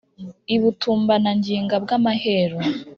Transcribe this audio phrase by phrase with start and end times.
[0.55, 2.67] i butambana ngiga bwa mahehure